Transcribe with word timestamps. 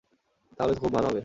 তাহলে 0.57 0.73
তো 0.73 0.79
খুব 0.79 0.91
ভালো 0.93 1.07
হবে। 1.07 1.19